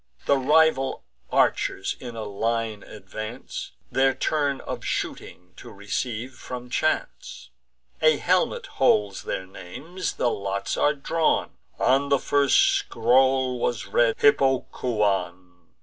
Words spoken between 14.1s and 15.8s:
Hippocoon.